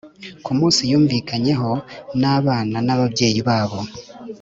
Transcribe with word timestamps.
ku 0.43 0.51
munsi 0.57 0.81
yumvikanyeho 0.91 1.71
n’abana 2.21 2.77
n’ababyeyi 2.85 3.39
babo 3.47 3.79